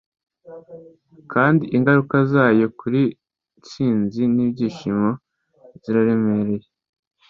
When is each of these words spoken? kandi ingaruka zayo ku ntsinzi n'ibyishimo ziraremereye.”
kandi 1.31 1.63
ingaruka 1.77 2.15
zayo 2.31 2.65
ku 2.77 2.85
ntsinzi 3.63 4.21
n'ibyishimo 4.35 5.09
ziraremereye.” 5.81 6.67